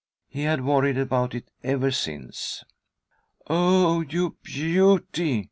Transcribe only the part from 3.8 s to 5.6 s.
you beauty!"